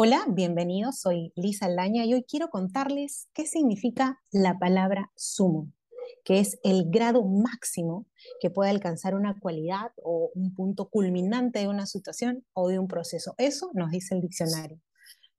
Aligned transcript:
Hola, 0.00 0.24
bienvenidos. 0.28 1.00
Soy 1.00 1.32
Lisa 1.34 1.66
Aldaña 1.66 2.04
y 2.04 2.14
hoy 2.14 2.22
quiero 2.22 2.50
contarles 2.50 3.26
qué 3.32 3.46
significa 3.46 4.20
la 4.30 4.56
palabra 4.56 5.10
sumo, 5.16 5.72
que 6.24 6.38
es 6.38 6.56
el 6.62 6.84
grado 6.88 7.24
máximo 7.24 8.06
que 8.40 8.48
puede 8.48 8.70
alcanzar 8.70 9.16
una 9.16 9.36
cualidad 9.40 9.90
o 9.96 10.30
un 10.36 10.54
punto 10.54 10.88
culminante 10.88 11.58
de 11.58 11.66
una 11.66 11.86
situación 11.86 12.46
o 12.52 12.68
de 12.68 12.78
un 12.78 12.86
proceso. 12.86 13.34
Eso 13.38 13.72
nos 13.74 13.90
dice 13.90 14.14
el 14.14 14.20
diccionario. 14.20 14.80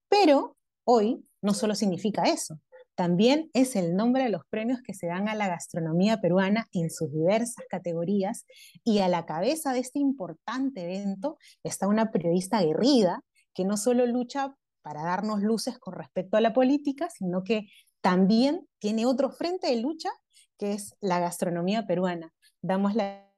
Pero 0.09 0.57
hoy 0.83 1.25
no 1.41 1.53
solo 1.53 1.73
significa 1.73 2.23
eso, 2.23 2.59
también 2.95 3.49
es 3.53 3.77
el 3.77 3.95
nombre 3.95 4.23
de 4.23 4.29
los 4.29 4.41
premios 4.49 4.81
que 4.81 4.93
se 4.93 5.07
dan 5.07 5.29
a 5.29 5.35
la 5.35 5.47
gastronomía 5.47 6.19
peruana 6.19 6.67
en 6.73 6.89
sus 6.89 7.09
diversas 7.13 7.63
categorías 7.69 8.45
y 8.83 8.99
a 8.99 9.07
la 9.07 9.25
cabeza 9.25 9.71
de 9.71 9.79
este 9.79 9.99
importante 9.99 10.83
evento 10.83 11.37
está 11.63 11.87
una 11.87 12.11
periodista 12.11 12.57
aguerrida 12.57 13.23
que 13.59 13.65
no 13.65 13.75
solo 13.75 14.05
lucha 14.05 14.55
para 14.81 15.03
darnos 15.03 15.41
luces 15.41 15.77
con 15.79 15.93
respecto 15.93 16.37
a 16.37 16.39
la 16.39 16.53
política, 16.53 17.09
sino 17.09 17.43
que 17.43 17.67
también 17.99 18.65
tiene 18.79 19.05
otro 19.05 19.31
frente 19.31 19.67
de 19.67 19.81
lucha, 19.81 20.09
que 20.57 20.71
es 20.71 20.95
la 21.01 21.19
gastronomía 21.19 21.85
peruana. 21.85 22.33
Damos 22.61 22.95
la 22.95 23.29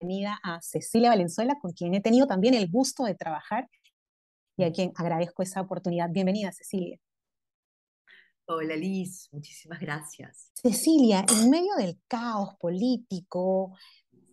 bienvenida 0.00 0.40
a 0.42 0.60
Cecilia 0.62 1.10
Valenzuela, 1.10 1.54
con 1.62 1.70
quien 1.70 1.94
he 1.94 2.00
tenido 2.00 2.26
también 2.26 2.54
el 2.54 2.68
gusto 2.68 3.04
de 3.04 3.14
trabajar 3.14 3.70
y 4.56 4.64
a 4.64 4.72
quien 4.72 4.90
agradezco 4.96 5.44
esa 5.44 5.60
oportunidad. 5.60 6.10
Bienvenida, 6.10 6.50
Cecilia. 6.50 6.98
Hola 8.48 8.74
Liz, 8.74 9.28
muchísimas 9.30 9.78
gracias. 9.78 10.50
Cecilia, 10.54 11.24
en 11.32 11.50
medio 11.50 11.76
del 11.76 12.00
caos 12.08 12.56
político, 12.58 13.76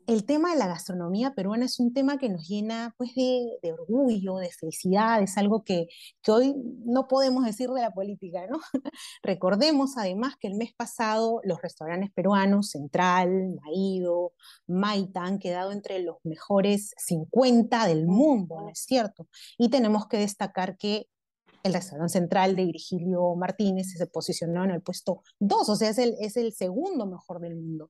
el 0.08 0.26
tema 0.26 0.52
de 0.52 0.58
la 0.58 0.68
gastronomía 0.68 1.34
peruana 1.34 1.66
es 1.66 1.80
un 1.80 1.94
tema 1.94 2.18
que 2.18 2.30
nos 2.30 2.48
llena 2.48 2.94
pues, 2.98 3.14
de, 3.16 3.74
orgullo, 3.74 4.38
de 4.38 4.50
felicidad, 4.52 5.22
es 5.22 5.38
algo 5.38 5.64
que, 5.64 5.88
hoy 6.28 6.56
no 6.86 7.08
podemos 7.08 7.46
decir 7.46 7.70
de 7.70 7.82
la 7.82 7.92
política, 7.92 8.48
¿no? 8.48 8.60
Recordemos 9.24 9.98
además 9.98 10.36
que 10.40 10.48
el 10.48 10.56
mes 10.56 10.74
pasado 10.76 11.40
los 11.44 11.62
restaurantes 11.62 12.12
peruanos, 12.12 12.70
Central, 12.70 13.56
Maído, 13.64 14.34
Maita, 14.68 15.22
han 15.24 15.40
quedado 15.40 15.72
entre 15.72 16.00
los 16.00 16.18
mejores 16.24 16.94
50 16.98 17.88
del 17.88 18.08
mundo, 18.08 18.62
¿no 18.62 18.70
es 18.70 18.80
cierto? 18.80 19.28
Y 19.58 19.70
tenemos 19.70 20.08
que 20.08 20.18
destacar 20.18 20.78
que 20.78 21.08
el 21.64 21.74
restaurante 21.74 22.14
central 22.14 22.56
de 22.56 22.66
Virgilio 22.66 23.36
Martínez 23.36 23.94
se 23.98 24.08
posicionó 24.08 24.66
en 24.66 24.72
el 24.72 24.82
puesto 24.82 25.24
2, 25.40 25.70
o 25.70 25.76
sea, 25.76 25.90
es 25.90 25.98
el, 25.98 26.16
es 26.20 26.36
el 26.36 26.54
segundo 26.54 27.06
mejor 27.06 27.40
del 27.40 27.56
mundo. 27.56 27.90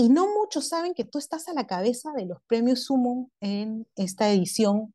Y 0.00 0.10
no 0.10 0.32
muchos 0.32 0.68
saben 0.68 0.94
que 0.94 1.04
tú 1.04 1.18
estás 1.18 1.48
a 1.48 1.52
la 1.54 1.66
cabeza 1.66 2.12
de 2.12 2.24
los 2.24 2.40
premios 2.46 2.84
Sumo 2.84 3.32
en 3.40 3.84
esta 3.96 4.30
edición 4.30 4.94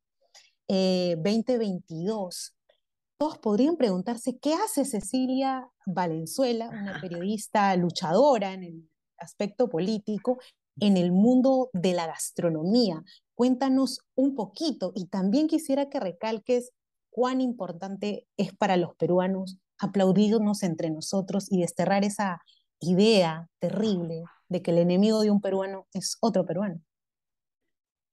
2022. 0.70 2.48
Eh, 2.48 2.76
Todos 3.18 3.38
podrían 3.38 3.76
preguntarse, 3.76 4.38
¿qué 4.38 4.54
hace 4.54 4.86
Cecilia 4.86 5.70
Valenzuela, 5.86 6.70
una 6.70 7.02
periodista 7.02 7.76
luchadora 7.76 8.54
en 8.54 8.64
el 8.64 8.90
aspecto 9.18 9.68
político, 9.70 10.40
en 10.80 10.96
el 10.96 11.12
mundo 11.12 11.70
de 11.74 11.92
la 11.92 12.08
gastronomía? 12.08 13.04
Cuéntanos 13.36 14.00
un 14.16 14.36
poquito 14.36 14.94
y 14.96 15.08
también 15.08 15.48
quisiera 15.48 15.90
que 15.90 16.00
recalques 16.00 16.72
cuán 17.10 17.42
importante 17.42 18.26
es 18.38 18.56
para 18.56 18.78
los 18.78 18.96
peruanos 18.96 19.58
aplaudirnos 19.80 20.64
entre 20.64 20.90
nosotros 20.92 21.52
y 21.52 21.60
desterrar 21.60 22.06
esa 22.06 22.42
idea 22.80 23.50
terrible 23.60 24.24
de 24.54 24.62
que 24.62 24.70
el 24.70 24.78
enemigo 24.78 25.22
de 25.22 25.32
un 25.32 25.42
peruano 25.42 25.88
es 25.94 26.18
otro 26.22 26.46
peruano. 26.46 26.80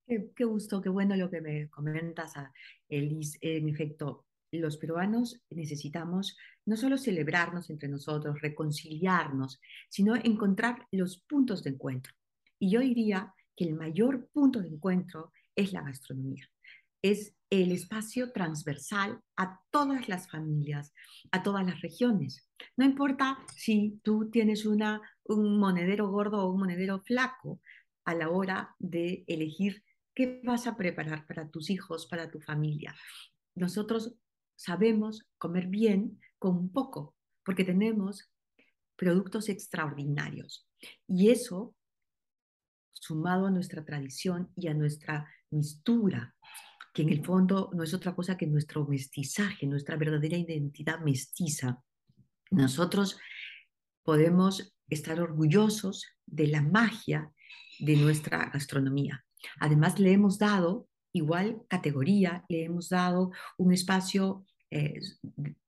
Qué, 0.07 0.45
gusto, 0.45 0.81
qué 0.81 0.89
bueno 0.89 1.15
lo 1.15 1.31
que 1.31 1.41
me 1.41 1.69
comentas, 1.69 2.33
Elis. 2.89 3.39
En 3.43 3.69
efecto, 3.69 4.25
los 4.51 4.79
peruanos 4.79 5.41
necesitamos 5.51 6.37
no 6.65 6.77
solo 6.77 6.97
celebrarnos 6.97 7.69
entre 7.69 7.91
nosotros, 7.91 8.41
reconciliarnos, 8.41 9.61
sino 9.91 10.17
encontrar 10.17 10.87
los 10.91 11.21
puntos 11.29 11.63
de 11.63 11.71
encuentro. 11.71 12.15
Y 12.59 12.71
yo 12.71 12.81
diría 12.81 13.33
que 13.55 13.65
el 13.65 13.75
mayor 13.75 14.29
punto 14.33 14.61
de 14.63 14.69
encuentro 14.69 15.33
es 15.55 15.73
la 15.75 15.83
gastronomía. 15.83 16.51
Es 17.03 17.35
el 17.51 17.73
espacio 17.73 18.33
transversal 18.33 19.21
a 19.37 19.61
todas 19.71 20.09
las 20.09 20.31
familias, 20.31 20.95
a 21.33 21.43
todas 21.43 21.67
las 21.67 21.81
regiones. 21.81 22.49
No 22.77 22.85
importa 22.85 23.39
si 23.55 24.01
tú 24.05 24.31
tienes 24.31 24.65
una, 24.67 25.01
un 25.25 25.59
monedero 25.59 26.09
gordo 26.09 26.45
o 26.45 26.53
un 26.53 26.61
monedero 26.61 27.01
flaco 27.01 27.61
a 28.05 28.15
la 28.15 28.31
hora 28.31 28.77
de 28.79 29.25
elegir 29.27 29.83
qué 30.15 30.41
vas 30.45 30.67
a 30.67 30.77
preparar 30.77 31.27
para 31.27 31.51
tus 31.51 31.71
hijos, 31.71 32.07
para 32.07 32.31
tu 32.31 32.41
familia. 32.41 32.95
Nosotros 33.55 34.15
sabemos 34.55 35.27
comer 35.39 35.67
bien 35.67 36.21
con 36.39 36.71
poco, 36.71 37.17
porque 37.45 37.65
tenemos 37.65 38.31
productos 38.97 39.49
extraordinarios. 39.49 40.69
Y 41.09 41.31
eso, 41.31 41.75
sumado 42.93 43.47
a 43.47 43.51
nuestra 43.51 43.85
tradición 43.85 44.53
y 44.57 44.69
a 44.69 44.75
nuestra 44.75 45.29
mistura 45.51 46.35
que 46.93 47.03
en 47.03 47.11
el 47.11 47.25
fondo 47.25 47.71
no 47.73 47.83
es 47.83 47.95
otra 47.95 48.15
cosa 48.15 48.37
que 48.37 48.47
nuestro 48.47 48.87
mestizaje, 48.87 49.67
nuestra 49.67 49.97
verdadera 49.97 50.37
identidad 50.37 51.01
mestiza. 51.01 51.83
Nosotros 52.51 53.19
podemos 54.03 54.75
estar 54.89 55.21
orgullosos 55.21 56.07
de 56.27 56.49
la 56.49 56.63
magia 56.63 57.33
de 57.79 57.97
nuestra 57.97 58.51
gastronomía. 58.53 59.25
Además, 59.61 59.99
le 59.99 60.13
hemos 60.13 60.39
dado 60.39 60.89
igual 61.13 61.63
categoría, 61.69 62.45
le 62.49 62.65
hemos 62.65 62.89
dado 62.89 63.31
un 63.57 63.73
espacio 63.73 64.47
eh, 64.71 65.01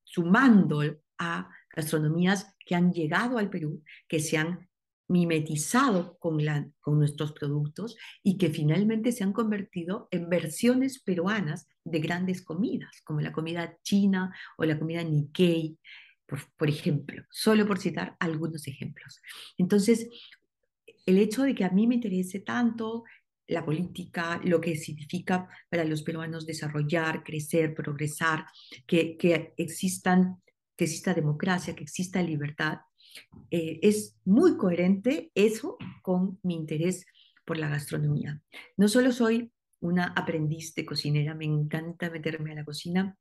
sumando 0.05 0.83
a 1.19 1.49
gastronomías 1.75 2.55
que 2.65 2.75
han 2.75 2.93
llegado 2.93 3.39
al 3.39 3.49
Perú, 3.49 3.83
que 4.09 4.21
se 4.21 4.37
han 4.37 4.69
mimetizado 5.13 6.17
con, 6.19 6.41
con 6.81 6.99
nuestros 6.99 7.33
productos 7.33 7.97
y 8.23 8.39
que 8.39 8.51
finalmente 8.51 9.13
se 9.13 9.23
han 9.23 9.33
convertido 9.33 10.09
en 10.11 10.29
versiones 10.29 11.01
peruanas 11.01 11.69
de 11.85 12.01
grandes 12.01 12.43
comidas, 12.43 13.03
como 13.05 13.21
la 13.21 13.33
comida 13.33 13.79
china 13.83 14.35
o 14.57 14.65
la 14.65 14.79
comida 14.79 15.05
Nikkei, 15.05 15.79
por, 16.27 16.41
por 16.57 16.69
ejemplo, 16.69 17.23
solo 17.31 17.67
por 17.67 17.79
citar 17.79 18.17
algunos 18.19 18.67
ejemplos. 18.67 19.21
Entonces, 19.59 20.09
el 21.05 21.19
hecho 21.19 21.43
de 21.43 21.55
que 21.55 21.65
a 21.65 21.71
mí 21.71 21.87
me 21.87 21.97
interese 21.97 22.41
tanto 22.41 23.05
la 23.49 23.65
política, 23.65 24.41
lo 24.45 24.61
que 24.61 24.77
significa 24.77 25.49
para 25.69 25.85
los 25.85 26.03
peruanos 26.03 26.47
desarrollar, 26.47 27.23
crecer, 27.23 27.75
progresar, 27.75 28.47
que, 28.87 29.17
que 29.19 29.53
existan, 29.59 30.41
que 30.77 30.85
exista 30.85 31.13
democracia, 31.13 31.75
que 31.75 31.83
exista 31.83 32.23
libertad, 32.23 32.79
eh, 33.51 33.81
es 33.83 34.17
muy 34.25 34.57
coherente 34.57 35.31
eso 35.35 35.77
con 36.03 36.39
mi 36.43 36.55
interés 36.55 37.05
por 37.45 37.59
la 37.59 37.69
gastronomía. 37.69 38.41
No 38.77 38.89
solo 38.89 39.13
soy 39.13 39.53
una 39.81 40.07
aprendiz 40.17 40.75
de 40.75 40.87
cocinera, 40.87 41.35
me 41.35 41.45
encanta 41.45 42.11
meterme 42.11 42.53
a 42.53 42.57
la 42.57 42.65
cocina 42.65 43.17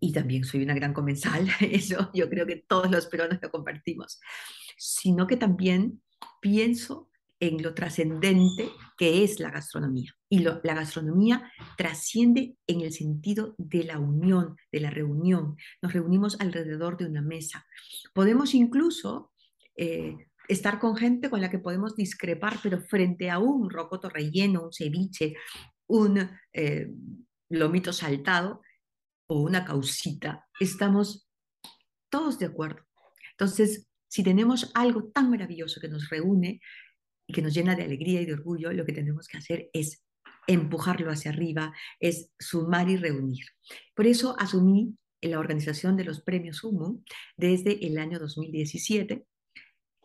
y 0.00 0.12
también 0.12 0.44
soy 0.44 0.62
una 0.62 0.74
gran 0.74 0.92
comensal, 0.92 1.48
eso 1.60 2.10
yo 2.14 2.28
creo 2.28 2.46
que 2.46 2.64
todos 2.66 2.90
los 2.90 3.06
peruanos 3.06 3.38
lo 3.40 3.50
compartimos, 3.50 4.20
sino 4.76 5.26
que 5.26 5.36
también 5.36 6.02
pienso 6.40 7.07
en 7.40 7.62
lo 7.62 7.74
trascendente 7.74 8.70
que 8.96 9.22
es 9.22 9.38
la 9.40 9.50
gastronomía. 9.50 10.12
Y 10.28 10.40
la 10.40 10.60
gastronomía 10.62 11.52
trasciende 11.76 12.56
en 12.66 12.80
el 12.80 12.92
sentido 12.92 13.54
de 13.58 13.84
la 13.84 13.98
unión, 13.98 14.56
de 14.72 14.80
la 14.80 14.90
reunión. 14.90 15.56
Nos 15.80 15.92
reunimos 15.92 16.40
alrededor 16.40 16.96
de 16.96 17.06
una 17.06 17.22
mesa. 17.22 17.64
Podemos 18.12 18.54
incluso 18.54 19.32
eh, 19.76 20.16
estar 20.48 20.80
con 20.80 20.96
gente 20.96 21.30
con 21.30 21.40
la 21.40 21.50
que 21.50 21.58
podemos 21.58 21.94
discrepar, 21.94 22.58
pero 22.62 22.80
frente 22.80 23.30
a 23.30 23.38
un 23.38 23.70
rocoto 23.70 24.08
relleno, 24.08 24.64
un 24.64 24.72
ceviche, 24.72 25.34
un 25.86 26.28
eh, 26.52 26.90
lomito 27.50 27.92
saltado 27.92 28.62
o 29.28 29.42
una 29.42 29.64
causita, 29.64 30.46
estamos 30.58 31.28
todos 32.10 32.38
de 32.38 32.46
acuerdo. 32.46 32.82
Entonces, 33.32 33.86
si 34.08 34.22
tenemos 34.22 34.70
algo 34.74 35.10
tan 35.10 35.30
maravilloso 35.30 35.80
que 35.80 35.88
nos 35.88 36.08
reúne, 36.08 36.60
y 37.28 37.32
que 37.32 37.42
nos 37.42 37.54
llena 37.54 37.76
de 37.76 37.84
alegría 37.84 38.20
y 38.20 38.26
de 38.26 38.32
orgullo, 38.32 38.72
lo 38.72 38.84
que 38.84 38.92
tenemos 38.92 39.28
que 39.28 39.38
hacer 39.38 39.70
es 39.72 40.02
empujarlo 40.46 41.10
hacia 41.10 41.30
arriba, 41.30 41.74
es 42.00 42.30
sumar 42.38 42.88
y 42.88 42.96
reunir. 42.96 43.44
Por 43.94 44.06
eso 44.06 44.34
asumí 44.38 44.96
la 45.20 45.38
organización 45.38 45.96
de 45.96 46.04
los 46.04 46.22
premios 46.22 46.64
Humo 46.64 47.02
desde 47.36 47.86
el 47.86 47.98
año 47.98 48.18
2017 48.18 49.26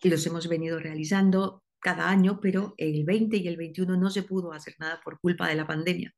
y 0.02 0.10
los 0.10 0.26
hemos 0.28 0.50
venido 0.50 0.80
realizando 0.80 1.64
cada 1.80 2.10
año, 2.10 2.40
pero 2.42 2.76
el 2.78 3.06
20 3.06 3.38
y 3.38 3.48
el 3.48 3.58
21 3.58 3.96
no 3.96 4.10
se 4.10 4.24
pudo 4.24 4.52
hacer 4.52 4.76
nada 4.80 5.00
por 5.04 5.20
culpa 5.20 5.48
de 5.48 5.56
la 5.56 5.66
pandemia. 5.66 6.14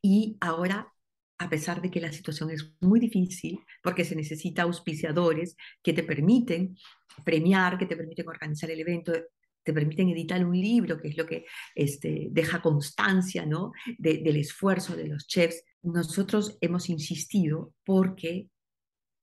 Y 0.00 0.38
ahora 0.40 0.94
a 1.38 1.50
pesar 1.50 1.82
de 1.82 1.90
que 1.90 2.00
la 2.00 2.12
situación 2.12 2.50
es 2.50 2.72
muy 2.80 3.00
difícil, 3.00 3.60
porque 3.82 4.04
se 4.04 4.16
necesita 4.16 4.62
auspiciadores 4.62 5.56
que 5.82 5.92
te 5.92 6.02
permiten 6.02 6.76
premiar, 7.24 7.76
que 7.76 7.86
te 7.86 7.96
permiten 7.96 8.28
organizar 8.28 8.70
el 8.70 8.80
evento, 8.80 9.12
te 9.64 9.72
permiten 9.72 10.10
editar 10.10 10.44
un 10.44 10.58
libro, 10.58 11.00
que 11.00 11.08
es 11.08 11.16
lo 11.16 11.26
que 11.26 11.46
este, 11.74 12.28
deja 12.30 12.60
constancia 12.60 13.46
¿no? 13.46 13.72
del 13.98 14.36
esfuerzo 14.36 14.96
de 14.96 15.08
los 15.08 15.26
chefs. 15.26 15.64
Nosotros 15.82 16.58
hemos 16.60 16.88
insistido 16.88 17.74
porque 17.84 18.48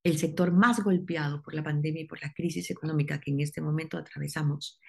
el 0.04 0.18
sector 0.18 0.52
más 0.52 0.84
golpeado 0.84 1.42
por 1.44 1.54
la 1.54 1.64
pandemia 1.64 2.02
y 2.02 2.08
por 2.08 2.22
la 2.22 2.34
crisis 2.34 2.72
económica 2.72 3.20
que 3.20 3.32
en 3.32 3.42
este 3.42 3.62
momento 3.62 3.98
atravesamos 3.98 4.80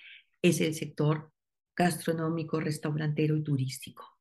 es 0.40 0.60
el 0.60 0.74
sector 0.74 1.30
gastronómico, 1.76 2.60
restaurantero 2.60 3.36
y 3.36 3.42
turístico. 3.42 4.18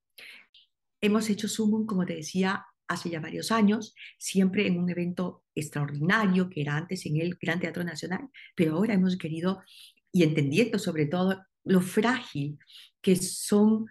Hemos 1.01 1.29
hecho 1.29 1.47
Sumum, 1.47 1.85
como 1.85 2.05
te 2.05 2.15
decía, 2.15 2.65
hace 2.87 3.09
ya 3.09 3.19
varios 3.19 3.51
años, 3.51 3.95
siempre 4.17 4.67
en 4.67 4.77
un 4.77 4.89
evento 4.89 5.43
extraordinario 5.55 6.49
que 6.49 6.61
era 6.61 6.75
antes 6.75 7.05
en 7.05 7.17
el 7.17 7.37
Gran 7.41 7.59
Teatro 7.59 7.83
Nacional, 7.83 8.29
pero 8.55 8.75
ahora 8.75 8.93
hemos 8.93 9.17
querido, 9.17 9.63
y 10.11 10.23
entendiendo 10.23 10.79
sobre 10.79 11.05
todo 11.05 11.43
lo 11.63 11.81
frágil 11.81 12.59
que 13.01 13.15
son 13.15 13.85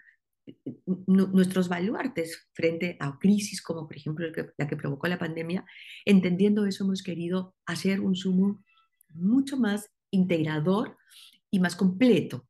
nuestros 1.07 1.69
baluartes 1.69 2.49
frente 2.53 2.97
a 2.99 3.19
crisis 3.19 3.63
como 3.63 3.87
por 3.87 3.97
ejemplo 3.97 4.27
la 4.57 4.67
que 4.67 4.77
provocó 4.77 5.07
la 5.07 5.19
pandemia, 5.19 5.65
entendiendo 6.05 6.67
eso 6.67 6.85
hemos 6.85 7.03
querido 7.03 7.55
hacer 7.67 8.01
un 8.01 8.17
sumo 8.17 8.65
mucho 9.11 9.57
más 9.57 9.91
integrador 10.11 10.97
y 11.51 11.61
más 11.61 11.77
completo, 11.77 12.49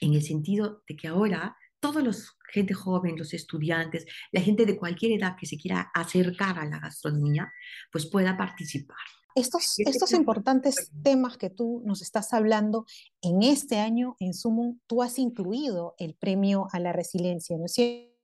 en 0.00 0.14
el 0.14 0.22
sentido 0.22 0.82
de 0.88 0.96
que 0.96 1.08
ahora 1.08 1.56
todos 1.80 2.02
los 2.02 2.36
gente 2.52 2.74
joven, 2.74 3.18
los 3.18 3.34
estudiantes, 3.34 4.06
la 4.32 4.40
gente 4.40 4.66
de 4.66 4.76
cualquier 4.76 5.12
edad 5.12 5.36
que 5.38 5.46
se 5.46 5.58
quiera 5.58 5.90
acercar 5.94 6.58
a 6.58 6.64
la 6.64 6.78
gastronomía, 6.78 7.52
pues 7.90 8.06
pueda 8.06 8.36
participar. 8.36 8.96
Estos, 9.36 9.78
estos 9.78 10.12
importantes 10.12 10.90
temas 11.02 11.36
que 11.36 11.50
tú 11.50 11.82
nos 11.84 12.00
estás 12.00 12.32
hablando, 12.32 12.86
en 13.20 13.42
este 13.42 13.78
año 13.78 14.16
en 14.18 14.32
Sumo 14.32 14.78
tú 14.86 15.02
has 15.02 15.18
incluido 15.18 15.94
el 15.98 16.14
premio 16.14 16.68
a 16.72 16.80
la 16.80 16.92
resiliencia, 16.92 17.56
¿no 17.58 17.66
es 17.66 17.74
cierto? 17.74 18.16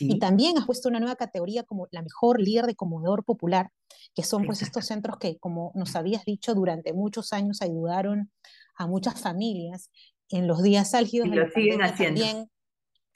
Y 0.00 0.18
también 0.18 0.58
has 0.58 0.66
puesto 0.66 0.88
una 0.88 0.98
nueva 0.98 1.16
categoría 1.16 1.62
como 1.62 1.86
la 1.90 2.02
mejor 2.02 2.40
líder 2.40 2.66
de 2.66 2.74
comedor 2.74 3.24
popular, 3.24 3.70
que 4.14 4.22
son 4.22 4.44
pues 4.44 4.62
estos 4.62 4.86
centros 4.86 5.18
que, 5.18 5.38
como 5.38 5.72
nos 5.74 5.94
habías 5.96 6.24
dicho, 6.24 6.54
durante 6.54 6.92
muchos 6.92 7.32
años 7.32 7.62
ayudaron 7.62 8.32
a 8.74 8.86
muchas 8.86 9.20
familias 9.20 9.90
en 10.28 10.46
los 10.46 10.62
días 10.62 10.94
álgidos. 10.94 11.28
Y 11.28 11.30
lo 11.30 11.48
siguen 11.50 11.82
haciendo. 11.82 12.20
También, 12.20 12.50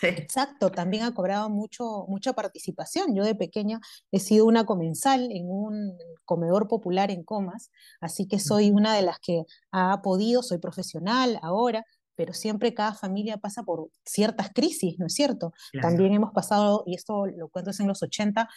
Exacto, 0.02 0.70
también 0.70 1.04
ha 1.04 1.14
cobrado 1.14 1.50
mucho, 1.50 2.06
mucha 2.08 2.32
participación. 2.32 3.14
Yo 3.14 3.24
de 3.24 3.34
pequeña 3.34 3.80
he 4.10 4.20
sido 4.20 4.46
una 4.46 4.64
comensal 4.64 5.30
en 5.32 5.50
un 5.50 5.98
comedor 6.24 6.68
popular 6.68 7.10
en 7.10 7.24
Comas, 7.24 7.70
así 8.00 8.26
que 8.26 8.38
soy 8.38 8.70
una 8.70 8.94
de 8.94 9.02
las 9.02 9.18
que 9.20 9.44
ha 9.72 10.00
podido, 10.02 10.42
soy 10.42 10.58
profesional 10.58 11.38
ahora, 11.42 11.84
pero 12.14 12.34
siempre 12.34 12.74
cada 12.74 12.94
familia 12.94 13.38
pasa 13.38 13.62
por 13.62 13.88
ciertas 14.04 14.50
crisis, 14.52 14.98
¿no 14.98 15.06
es 15.06 15.14
cierto? 15.14 15.52
También 15.80 16.12
hemos 16.12 16.32
pasado, 16.32 16.82
y 16.86 16.94
esto 16.94 17.26
lo 17.26 17.48
cuento 17.48 17.70
es 17.70 17.80
en 17.80 17.88
los 17.88 18.02
80, 18.02 18.48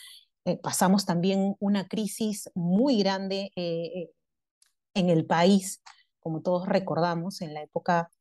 eh, 0.45 0.57
pasamos 0.57 1.05
también 1.05 1.55
una 1.59 1.87
crisis 1.87 2.49
muy 2.55 2.97
grande 2.97 3.51
eh, 3.55 3.85
eh, 3.95 4.11
en 4.93 5.09
el 5.09 5.25
país, 5.25 5.81
como 6.19 6.41
todos 6.41 6.67
recordamos, 6.67 7.41
en 7.41 7.53
la 7.53 7.61
época 7.61 8.11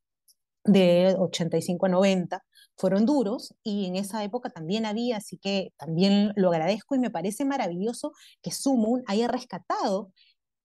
de 0.63 1.15
85 1.17 1.85
a 1.85 1.89
90, 1.89 2.43
fueron 2.75 3.05
duros 3.05 3.53
y 3.63 3.85
en 3.85 3.95
esa 3.95 4.23
época 4.23 4.49
también 4.49 4.85
había, 4.85 5.17
así 5.17 5.37
que 5.37 5.73
también 5.77 6.33
lo 6.35 6.49
agradezco 6.49 6.95
y 6.95 6.99
me 6.99 7.11
parece 7.11 7.45
maravilloso 7.45 8.13
que 8.41 8.51
Sumun 8.51 9.03
haya 9.07 9.27
rescatado 9.27 10.11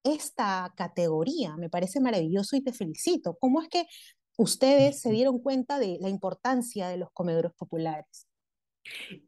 esta 0.05 0.73
categoría, 0.77 1.57
me 1.57 1.69
parece 1.69 2.01
maravilloso 2.01 2.57
y 2.57 2.63
te 2.63 2.73
felicito. 2.73 3.37
¿Cómo 3.41 3.61
es 3.61 3.69
que 3.69 3.87
ustedes 4.37 5.01
se 5.01 5.11
dieron 5.11 5.39
cuenta 5.41 5.79
de 5.79 5.99
la 6.01 6.09
importancia 6.09 6.89
de 6.89 6.97
los 6.97 7.11
comedores 7.13 7.53
populares? 7.53 8.27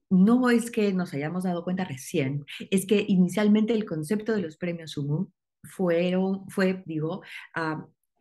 No 0.09 0.49
es 0.49 0.71
que 0.71 0.93
nos 0.95 1.13
hayamos 1.13 1.45
dado 1.45 1.65
cuenta 1.65 1.85
recién, 1.85 2.47
es 2.71 2.87
que 2.87 3.05
inicialmente 3.07 3.75
el 3.75 3.85
concepto 3.85 4.35
de 4.35 4.41
los 4.41 4.57
premios 4.57 4.93
Sumun 4.93 5.35
fueron, 5.65 6.49
fue, 6.49 6.83
digo, 6.87 7.21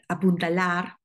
apuntalar 0.09 0.98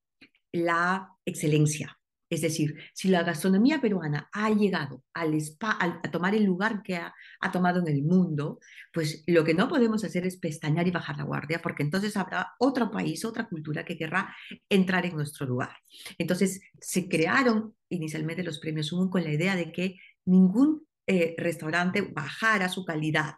la 0.55 1.09
excelencia, 1.25 1.97
es 2.27 2.41
decir, 2.41 2.75
si 2.93 3.09
la 3.09 3.23
gastronomía 3.23 3.79
peruana 3.79 4.29
ha 4.33 4.49
llegado 4.49 5.03
al 5.13 5.39
a 5.59 6.11
tomar 6.11 6.33
el 6.33 6.43
lugar 6.43 6.81
que 6.81 6.95
ha, 6.95 7.13
tomado 7.53 7.79
en 7.79 7.87
el 7.87 8.01
mundo, 8.01 8.59
pues 8.91 9.23
lo 9.27 9.43
que 9.43 9.53
no 9.53 9.69
podemos 9.69 10.03
hacer 10.03 10.25
es 10.25 10.37
pestañear 10.37 10.87
y 10.87 10.91
bajar 10.91 11.17
la 11.17 11.23
guardia, 11.23 11.61
porque 11.61 11.83
entonces 11.83 12.17
habrá 12.17 12.53
otro 12.57 12.89
país, 12.89 13.23
otra 13.23 13.47
cultura 13.47 13.85
que 13.85 13.97
querrá 13.97 14.35
entrar 14.67 15.05
en 15.05 15.15
nuestro 15.15 15.45
lugar. 15.45 15.77
Entonces 16.17 16.61
se 16.81 17.07
crearon 17.07 17.75
inicialmente 17.89 18.43
los 18.43 18.59
premios 18.59 18.91
Humo 18.91 19.09
con 19.09 19.23
la 19.23 19.31
idea 19.31 19.55
de 19.55 19.71
que 19.71 19.95
ningún 20.25 20.87
eh, 21.05 21.35
restaurante 21.37 22.01
bajara 22.01 22.69
su 22.69 22.83
calidad, 22.83 23.35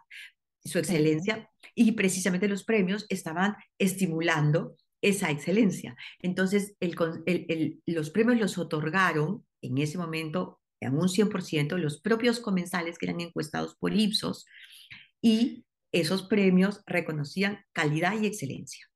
su 0.64 0.78
excelencia, 0.78 1.50
y 1.74 1.92
precisamente 1.92 2.48
los 2.48 2.64
premios 2.64 3.04
estaban 3.10 3.54
estimulando 3.78 4.76
esa 5.02 5.30
excelencia. 5.30 5.96
Entonces, 6.20 6.76
los 7.86 8.10
premios 8.10 8.38
los 8.38 8.58
otorgaron 8.58 9.44
en 9.62 9.78
ese 9.78 9.98
momento 9.98 10.60
en 10.80 10.94
un 10.94 11.08
100% 11.08 11.76
los 11.76 12.00
propios 12.00 12.40
comensales 12.40 12.98
que 12.98 13.06
eran 13.06 13.20
encuestados 13.20 13.76
por 13.76 13.92
Ipsos 13.94 14.46
y 15.20 15.64
esos 15.92 16.22
premios 16.24 16.82
reconocían 16.86 17.64
calidad 17.72 18.20
y 18.20 18.26
excelencia. 18.26 18.86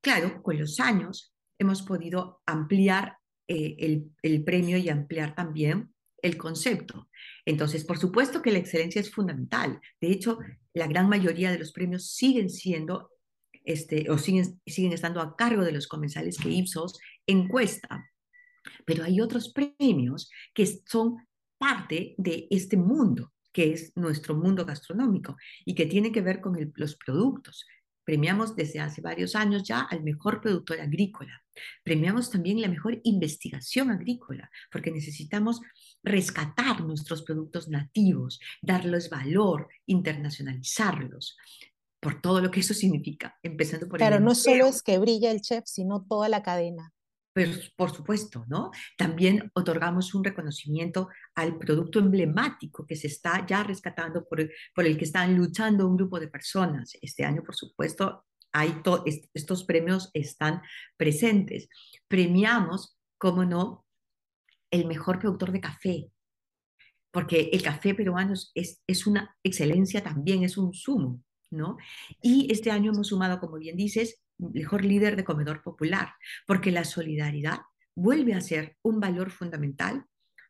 Claro, 0.00 0.42
con 0.42 0.58
los 0.58 0.80
años 0.80 1.34
hemos 1.58 1.82
podido 1.82 2.42
ampliar 2.46 3.16
eh, 3.48 3.76
el, 3.78 4.10
el 4.22 4.44
premio 4.44 4.76
y 4.76 4.88
ampliar 4.88 5.34
también 5.34 5.92
el 6.22 6.36
concepto. 6.36 7.08
Entonces, 7.44 7.84
por 7.84 7.98
supuesto 7.98 8.42
que 8.42 8.52
la 8.52 8.58
excelencia 8.58 9.00
es 9.00 9.10
fundamental. 9.10 9.80
De 10.00 10.12
hecho, 10.12 10.38
la 10.72 10.86
gran 10.86 11.08
mayoría 11.08 11.50
de 11.50 11.58
los 11.58 11.72
premios 11.72 12.12
siguen 12.12 12.48
siendo 12.48 13.10
este, 13.64 14.10
o 14.10 14.18
siguen, 14.18 14.60
siguen 14.66 14.92
estando 14.92 15.20
a 15.20 15.36
cargo 15.36 15.64
de 15.64 15.72
los 15.72 15.86
comensales 15.86 16.38
que 16.38 16.50
Ipsos 16.50 16.98
encuesta. 17.26 18.10
Pero 18.84 19.04
hay 19.04 19.20
otros 19.20 19.52
premios 19.52 20.30
que 20.54 20.66
son 20.66 21.26
parte 21.58 22.14
de 22.18 22.46
este 22.50 22.76
mundo, 22.76 23.32
que 23.52 23.72
es 23.72 23.92
nuestro 23.96 24.34
mundo 24.34 24.64
gastronómico 24.64 25.36
y 25.64 25.74
que 25.74 25.86
tiene 25.86 26.10
que 26.10 26.22
ver 26.22 26.40
con 26.40 26.56
los 26.74 26.96
productos. 26.96 27.66
Premiamos 28.04 28.56
desde 28.56 28.80
hace 28.80 29.00
varios 29.00 29.36
años 29.36 29.62
ya 29.62 29.82
al 29.82 30.02
mejor 30.02 30.40
productor 30.40 30.80
agrícola. 30.80 31.40
Premiamos 31.84 32.30
también 32.30 32.60
la 32.60 32.68
mejor 32.68 33.00
investigación 33.04 33.90
agrícola, 33.90 34.50
porque 34.72 34.90
necesitamos 34.90 35.60
rescatar 36.02 36.80
nuestros 36.80 37.22
productos 37.22 37.68
nativos, 37.68 38.40
darles 38.60 39.08
valor, 39.08 39.68
internacionalizarlos 39.86 41.36
por 42.02 42.20
todo 42.20 42.40
lo 42.40 42.50
que 42.50 42.58
eso 42.58 42.74
significa, 42.74 43.38
empezando 43.44 43.88
por 43.88 43.98
Claro, 43.98 44.18
no 44.18 44.34
solo 44.34 44.66
es 44.66 44.82
que 44.82 44.98
brilla 44.98 45.30
el 45.30 45.40
chef, 45.40 45.62
sino 45.66 46.04
toda 46.04 46.28
la 46.28 46.42
cadena. 46.42 46.92
Pues, 47.32 47.70
por 47.76 47.94
supuesto, 47.94 48.44
¿no? 48.48 48.72
También 48.98 49.52
otorgamos 49.54 50.12
un 50.12 50.24
reconocimiento 50.24 51.08
al 51.36 51.56
producto 51.58 52.00
emblemático 52.00 52.84
que 52.84 52.96
se 52.96 53.06
está 53.06 53.46
ya 53.46 53.62
rescatando 53.62 54.26
por, 54.26 54.50
por 54.74 54.84
el 54.84 54.98
que 54.98 55.04
están 55.04 55.36
luchando 55.36 55.86
un 55.86 55.96
grupo 55.96 56.18
de 56.18 56.26
personas. 56.26 56.92
Este 57.00 57.24
año, 57.24 57.44
por 57.44 57.54
supuesto, 57.54 58.26
hay 58.52 58.82
estos 59.32 59.64
premios 59.64 60.10
están 60.12 60.60
presentes. 60.96 61.68
Premiamos, 62.08 62.98
como 63.16 63.44
no, 63.44 63.86
el 64.72 64.86
mejor 64.86 65.20
productor 65.20 65.52
de 65.52 65.60
café, 65.60 66.10
porque 67.12 67.50
el 67.52 67.62
café 67.62 67.94
peruano 67.94 68.34
es, 68.54 68.82
es 68.86 69.06
una 69.06 69.36
excelencia 69.44 70.02
también, 70.02 70.42
es 70.42 70.58
un 70.58 70.74
sumo. 70.74 71.22
Y 72.20 72.50
este 72.50 72.70
año 72.70 72.92
hemos 72.92 73.08
sumado, 73.08 73.40
como 73.40 73.58
bien 73.58 73.76
dices, 73.76 74.22
mejor 74.38 74.84
líder 74.84 75.16
de 75.16 75.24
comedor 75.24 75.62
popular, 75.62 76.14
porque 76.46 76.72
la 76.72 76.84
solidaridad 76.84 77.60
vuelve 77.94 78.34
a 78.34 78.40
ser 78.40 78.76
un 78.82 79.00
valor 79.00 79.30
fundamental 79.30 80.04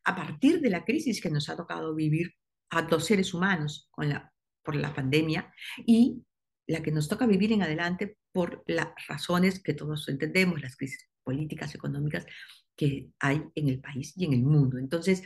a 0.04 0.16
partir 0.16 0.60
de 0.60 0.70
la 0.70 0.84
crisis 0.84 1.20
que 1.20 1.30
nos 1.30 1.48
ha 1.48 1.56
tocado 1.56 1.94
vivir 1.94 2.34
a 2.70 2.82
dos 2.82 3.04
seres 3.04 3.34
humanos 3.34 3.88
con 3.90 4.08
la, 4.08 4.32
por 4.62 4.76
la 4.76 4.94
pandemia 4.94 5.52
y 5.86 6.22
la 6.66 6.82
que 6.82 6.92
nos 6.92 7.08
toca 7.08 7.26
vivir 7.26 7.52
en 7.52 7.62
adelante 7.62 8.16
por 8.32 8.62
las 8.66 8.88
razones 9.06 9.62
que 9.62 9.74
todos 9.74 10.08
entendemos, 10.08 10.62
las 10.62 10.76
crisis 10.76 11.08
políticas, 11.22 11.74
económicas 11.74 12.26
que 12.74 13.10
hay 13.20 13.42
en 13.54 13.68
el 13.68 13.80
país 13.80 14.14
y 14.16 14.24
en 14.24 14.32
el 14.32 14.42
mundo. 14.42 14.78
Entonces, 14.78 15.22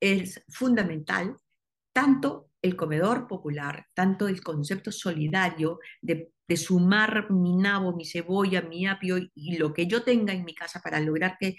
es 0.00 0.42
fundamental 0.48 1.36
tanto 1.92 2.50
el 2.64 2.76
comedor 2.76 3.28
popular, 3.28 3.86
tanto 3.92 4.26
el 4.26 4.42
concepto 4.42 4.90
solidario 4.90 5.80
de, 6.00 6.30
sumar 6.56 7.30
mi 7.30 7.56
nabo, 7.56 7.94
mi 7.94 8.06
cebolla, 8.06 8.62
mi 8.62 8.86
apio 8.86 9.18
y 9.34 9.56
lo 9.58 9.74
que 9.74 9.86
yo 9.86 10.02
tenga 10.02 10.32
en 10.32 10.44
mi 10.44 10.54
casa 10.54 10.80
para 10.80 11.00
lograr 11.00 11.36
que 11.38 11.56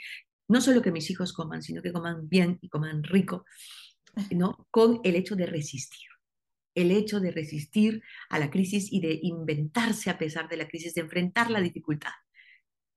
no 0.47 0.61
solo 0.61 0.81
que 0.81 0.91
mis 0.91 1.09
hijos 1.11 1.31
coman, 1.31 1.61
sino 1.61 1.83
que 1.83 1.93
coman 1.93 2.27
bien 2.27 2.57
y 2.61 2.69
coman 2.69 3.03
rico, 3.03 3.45
¿no? 4.31 4.67
con 4.71 5.01
el 5.03 5.15
hecho 5.15 5.35
de 5.35 5.45
resistir. 5.45 6.07
El 6.73 6.91
hecho 6.91 7.19
de 7.19 7.31
resistir 7.31 8.01
a 8.29 8.39
la 8.39 8.49
crisis 8.49 8.91
y 8.91 8.99
de 8.99 9.19
inventarse 9.21 10.09
a 10.09 10.17
pesar 10.17 10.49
de 10.49 10.57
la 10.57 10.67
crisis, 10.67 10.95
de 10.95 11.01
enfrentar 11.01 11.51
la 11.51 11.61
dificultad. 11.61 12.13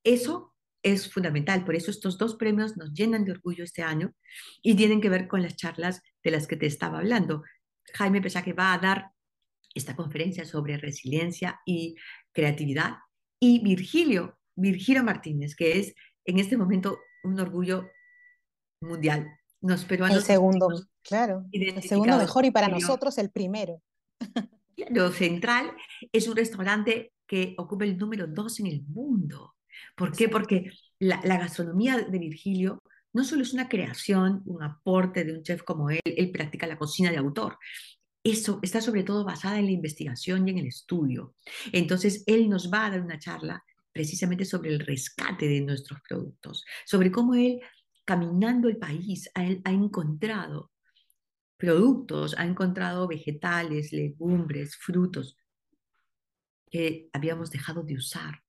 Eso 0.03 0.55
es 0.83 1.13
fundamental. 1.13 1.65
Por 1.65 1.75
eso 1.75 1.91
estos 1.91 2.17
dos 2.17 2.37
premios 2.37 2.77
nos 2.77 2.93
llenan 2.95 3.25
de 3.25 3.33
orgullo 3.33 3.65
este 3.65 3.83
año 3.83 4.15
y 4.63 4.75
tienen 4.77 5.01
que 5.01 5.11
ver 5.11 5.29
con 5.29 5.43
las 5.43 5.57
charlas 5.57 6.03
de 6.25 6.31
las 6.31 6.47
que 6.47 6.57
te 6.57 6.67
estaba 6.67 6.99
hablando. 6.99 7.43
Jaime 7.95 8.21
que 8.21 8.53
va 8.53 8.73
a 8.73 8.79
dar 8.79 9.11
esta 9.75 9.95
conferencia 9.95 10.45
sobre 10.45 10.77
resiliencia 10.77 11.61
y 11.65 11.97
creatividad 12.33 12.97
y 13.41 13.63
Virgilio, 13.63 14.39
Virgilio 14.57 15.05
Martínez, 15.05 15.55
que 15.55 15.79
es 15.79 15.95
en 16.25 16.39
este 16.39 16.57
momento 16.57 16.99
un 17.25 17.39
orgullo 17.39 17.89
mundial. 18.81 19.29
Los 19.61 19.85
peruanos 19.85 20.19
el 20.19 20.23
segundo, 20.23 20.69
claro, 21.03 21.45
el 21.53 21.83
segundo 21.83 22.17
mejor 22.17 22.45
y 22.45 22.51
para 22.51 22.69
nosotros 22.69 23.19
el 23.19 23.31
primero. 23.31 23.83
Lo 24.91 25.11
central 25.11 25.73
es 26.13 26.29
un 26.29 26.37
restaurante 26.37 27.13
que 27.27 27.55
ocupa 27.59 27.85
el 27.85 27.99
número 27.99 28.27
dos 28.27 28.61
en 28.61 28.67
el 28.67 28.83
mundo. 28.83 29.57
¿Por 29.97 30.17
qué? 30.17 30.29
Porque 30.29 30.71
la, 30.99 31.21
gastronomía 31.21 31.99
de 31.99 32.19
Virgilio 32.19 32.83
no 33.19 33.25
solo 33.25 33.43
es 33.43 33.53
una 33.53 33.69
creación, 33.69 34.43
un 34.47 34.63
aporte 34.63 35.25
de 35.25 35.33
un 35.33 35.43
chef 35.43 35.65
como 35.65 35.91
él, 35.91 36.01
él 36.05 36.31
practica 36.31 36.69
la 36.69 36.79
cocina 36.79 37.11
de 37.11 37.17
autor. 37.17 37.59
Eso 38.23 38.61
está 38.63 38.81
sobre 38.81 39.03
todo 39.03 39.25
basada 39.25 39.59
en 39.59 39.65
la 39.65 39.73
investigación 39.73 40.47
y 40.47 40.53
en 40.53 40.59
el 40.59 40.69
estudio. 40.69 41.35
Entonces, 41.73 42.23
él 42.29 42.49
nos 42.49 42.73
va 42.73 42.87
a 42.87 42.91
dar 42.91 43.01
una 43.01 43.19
charla 43.19 43.65
precisamente 43.93 44.45
sobre 44.45 44.71
el 44.71 44.79
rescate 44.79 45.49
de 45.49 45.61
nuestros 45.63 46.01
productos, 46.09 46.65
sobre 46.87 47.11
cómo 47.11 47.35
él, 47.35 47.59
caminando 48.05 48.69
el 48.69 48.77
país, 48.77 49.29
ha, 49.35 49.41
ha 49.41 49.73
encontrado 49.73 50.71
productos, 51.57 52.37
ha 52.39 52.47
encontrado 52.47 53.09
vegetales, 53.09 53.93
legumbres, 53.93 54.77
frutos 54.77 55.37
que 56.71 57.09
habíamos 57.13 57.51
dejado 57.51 57.83
de 57.83 57.95
usar. 57.97 58.45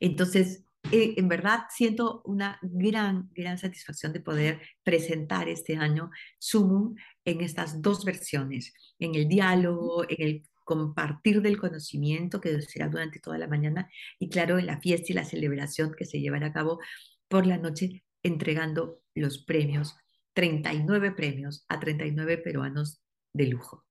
Entonces, 0.00 0.64
eh, 0.90 1.14
en 1.16 1.28
verdad 1.28 1.64
siento 1.70 2.22
una 2.24 2.58
gran, 2.62 3.30
gran 3.34 3.58
satisfacción 3.58 4.12
de 4.12 4.20
poder 4.20 4.60
presentar 4.82 5.48
este 5.48 5.76
año 5.76 6.10
Sumum 6.38 6.94
en 7.24 7.40
estas 7.40 7.82
dos 7.82 8.04
versiones, 8.04 8.72
en 8.98 9.14
el 9.14 9.28
diálogo, 9.28 10.04
en 10.08 10.16
el 10.18 10.42
compartir 10.64 11.40
del 11.42 11.58
conocimiento 11.58 12.40
que 12.40 12.60
será 12.62 12.88
durante 12.88 13.20
toda 13.20 13.38
la 13.38 13.48
mañana 13.48 13.90
y 14.18 14.28
claro, 14.28 14.58
en 14.58 14.66
la 14.66 14.80
fiesta 14.80 15.12
y 15.12 15.14
la 15.14 15.24
celebración 15.24 15.94
que 15.96 16.04
se 16.04 16.20
llevará 16.20 16.48
a 16.48 16.52
cabo 16.52 16.78
por 17.26 17.46
la 17.46 17.58
noche 17.58 18.04
entregando 18.22 19.00
los 19.14 19.44
premios, 19.44 19.96
39 20.34 21.12
premios 21.12 21.64
a 21.68 21.80
39 21.80 22.38
peruanos 22.38 23.00
de 23.32 23.46
lujo. 23.46 23.86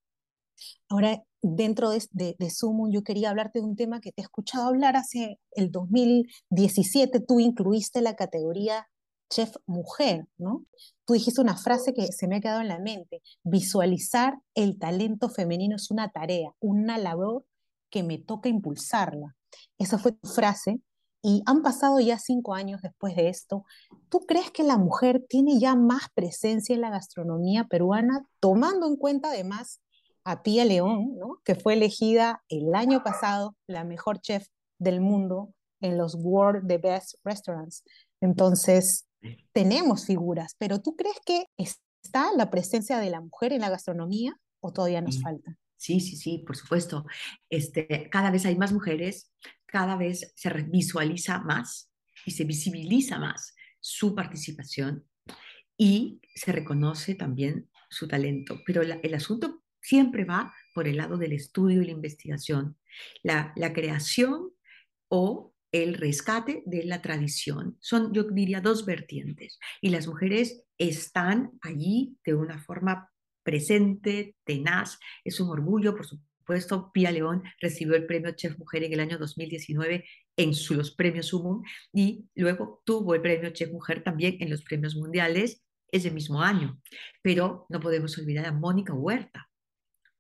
Ahora, 0.90 1.24
dentro 1.56 1.90
de, 1.92 2.04
de, 2.12 2.36
de 2.38 2.52
yo 2.92 3.04
quería 3.04 3.30
hablarte 3.30 3.60
de 3.60 3.66
un 3.66 3.76
tema 3.76 4.02
que 4.02 4.12
te 4.12 4.22
he 4.22 4.24
escuchado 4.24 4.68
hablar 4.68 4.96
hace 4.96 5.40
el 5.52 5.72
2017. 5.72 7.20
Tú 7.22 7.40
incluiste 7.40 8.02
la 8.02 8.16
categoría 8.16 8.88
chef 9.30 9.56
mujer, 9.66 10.28
¿no? 10.38 10.66
Tú 11.06 11.14
dijiste 11.14 11.42
una 11.42 11.58
frase 11.58 11.94
que 11.94 12.08
se 12.08 12.28
me 12.28 12.38
ha 12.38 12.42
quedado 12.42 12.62
en 12.62 12.68
la 12.68 12.80
mente. 12.80 13.22
Visualizar 13.44 14.40
el 14.56 14.78
talento 14.78 15.30
femenino 15.30 15.76
es 15.76 15.92
una 15.92 16.10
tarea, 16.12 16.54
una 16.60 16.98
labor 16.98 17.46
que 17.90 18.04
me 18.04 18.18
toca 18.18 18.50
impulsarla. 18.50 19.36
Esa 19.78 19.98
fue 19.98 20.14
tu 20.14 20.28
frase. 20.28 20.82
Y 21.24 21.42
han 21.46 21.62
pasado 21.62 22.00
ya 22.00 22.20
cinco 22.20 22.54
años 22.54 22.82
después 22.82 23.16
de 23.16 23.28
esto. 23.28 23.66
¿Tú 24.08 24.26
crees 24.28 24.52
que 24.52 24.64
la 24.64 24.78
mujer 24.78 25.26
tiene 25.28 25.60
ya 25.60 25.76
más 25.76 26.04
presencia 26.14 26.76
en 26.76 26.82
la 26.82 26.92
gastronomía 26.92 27.66
peruana, 27.66 28.26
tomando 28.40 28.88
en 28.88 28.96
cuenta 28.96 29.30
además 29.30 29.82
a 30.28 30.44
Pia 30.44 30.66
León, 30.66 31.16
¿no? 31.18 31.40
que 31.46 31.56
fue 31.56 31.76
elegida 31.76 32.44
el 32.50 32.76
año 32.76 33.02
pasado 33.02 33.56
la 33.66 33.86
mejor 33.86 34.20
chef 34.20 34.46
del 34.78 35.00
mundo 35.00 35.54
en 35.80 35.98
los 35.98 36.16
World 36.16 36.68
The 36.68 36.80
Best 36.80 37.16
Restaurants. 37.24 37.86
Entonces, 38.20 39.08
tenemos 39.54 40.06
figuras, 40.06 40.56
pero 40.58 40.82
¿tú 40.82 40.98
crees 40.98 41.16
que 41.26 41.46
está 41.58 42.34
la 42.36 42.50
presencia 42.50 42.98
de 42.98 43.10
la 43.10 43.22
mujer 43.22 43.54
en 43.54 43.62
la 43.62 43.70
gastronomía 43.70 44.36
o 44.60 44.74
todavía 44.74 45.00
nos 45.00 45.22
falta? 45.22 45.56
Sí, 45.78 46.02
sí, 46.02 46.18
sí, 46.18 46.44
por 46.46 46.58
supuesto. 46.58 47.06
Este, 47.50 48.10
cada 48.12 48.30
vez 48.30 48.46
hay 48.46 48.58
más 48.58 48.74
mujeres, 48.74 49.32
cada 49.66 49.96
vez 49.96 50.34
se 50.36 50.50
visualiza 50.50 51.40
más 51.40 51.90
y 52.26 52.32
se 52.32 52.44
visibiliza 52.44 53.18
más 53.18 53.56
su 53.80 54.14
participación 54.14 55.08
y 55.78 56.20
se 56.36 56.52
reconoce 56.52 57.16
también 57.16 57.70
su 57.90 58.10
talento. 58.10 58.60
Pero 58.66 58.82
el 58.82 59.14
asunto 59.14 59.64
siempre 59.88 60.26
va 60.26 60.54
por 60.74 60.88
el 60.88 60.98
lado 60.98 61.18
del 61.18 61.32
estudio 61.32 61.82
y 61.82 61.86
la 61.86 61.92
investigación, 61.92 62.78
la, 63.24 63.54
creación 63.74 64.52
o 65.08 65.54
el 65.72 65.94
rescate 65.94 66.62
de 66.66 66.84
la 66.84 67.02
tradición. 67.02 67.78
Son, 67.80 68.14
yo 68.14 68.24
diría, 68.24 68.60
dos 68.60 68.86
vertientes. 68.86 69.60
Y 69.82 69.90
las 69.90 70.08
mujeres 70.08 70.64
están 70.78 71.52
allí 71.62 72.18
de 72.26 72.36
una 72.36 72.60
forma 72.60 73.12
presente, 73.44 74.36
tenaz. 74.44 75.00
Es 75.24 75.40
un 75.40 75.50
orgullo, 75.50 75.96
por 75.96 76.06
supuesto. 76.06 76.92
Pía 76.94 77.12
León 77.12 77.44
recibió 77.62 77.96
el 77.96 78.06
premio 78.06 78.32
Chef 78.32 78.58
Mujer 78.58 78.84
en 78.84 78.94
el 78.94 79.00
año 79.00 79.18
2019 79.18 80.06
en 80.38 80.52
los 80.72 80.92
premios 80.92 81.28
Sumum 81.28 81.64
y 81.92 82.26
luego 82.36 82.82
tuvo 82.86 83.16
el 83.16 83.22
premio 83.22 83.50
Chef 83.50 83.72
Mujer 83.72 84.04
también 84.04 84.38
en 84.40 84.50
los 84.50 84.64
premios 84.64 84.96
mundiales 84.96 85.62
ese 85.92 86.12
mismo 86.12 86.42
año. 86.42 86.80
Pero 87.22 87.66
no 87.70 87.80
podemos 87.80 88.18
olvidar 88.18 88.46
a 88.46 88.52
Mónica 88.52 88.94
Huerta, 88.94 89.47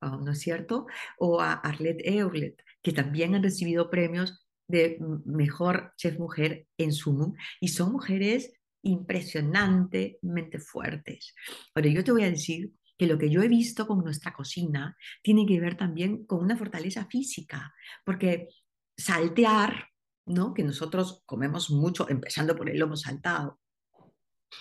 ¿no 0.01 0.31
es 0.31 0.39
cierto? 0.39 0.87
O 1.17 1.41
a 1.41 1.53
Arlette 1.53 2.05
Euglet, 2.05 2.61
que 2.81 2.91
también 2.91 3.35
han 3.35 3.43
recibido 3.43 3.89
premios 3.89 4.45
de 4.67 4.99
mejor 5.25 5.93
chef 5.97 6.19
mujer 6.19 6.67
en 6.77 6.91
Sumum 6.91 7.33
y 7.61 7.69
son 7.69 7.93
mujeres 7.93 8.53
impresionantemente 8.83 10.59
fuertes. 10.59 11.33
Ahora, 11.73 11.89
yo 11.89 12.03
te 12.03 12.11
voy 12.11 12.23
a 12.23 12.29
decir 12.29 12.71
que 12.97 13.07
lo 13.07 13.17
que 13.17 13.29
yo 13.29 13.41
he 13.41 13.47
visto 13.47 13.87
con 13.87 14.03
nuestra 14.03 14.33
cocina 14.33 14.97
tiene 15.21 15.45
que 15.45 15.59
ver 15.59 15.77
también 15.77 16.25
con 16.25 16.43
una 16.43 16.57
fortaleza 16.57 17.05
física, 17.05 17.73
porque 18.03 18.49
saltear, 18.97 19.89
¿no? 20.25 20.53
Que 20.53 20.63
nosotros 20.63 21.21
comemos 21.25 21.69
mucho, 21.69 22.09
empezando 22.09 22.55
por 22.55 22.69
el 22.69 22.79
lomo 22.79 22.95
saltado, 22.95 23.59